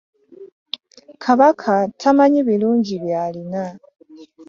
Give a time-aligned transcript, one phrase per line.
[1.23, 3.63] Kabaka tamanyi birungi byalina.